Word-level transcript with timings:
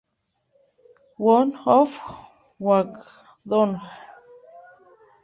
Wong 1.23 1.49
of 1.79 1.91
Guangdong". 2.61 3.75